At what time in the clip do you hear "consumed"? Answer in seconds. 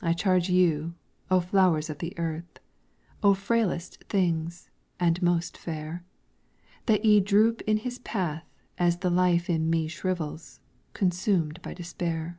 10.92-11.60